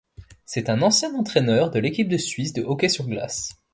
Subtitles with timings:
[0.45, 3.61] C'est un ancien entraîneur de l'équipe de Suisse de hockey sur glace.